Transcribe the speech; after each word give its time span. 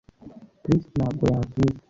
Chris 0.63 0.83
ntabwo 0.95 1.23
yansubiza 1.33 1.79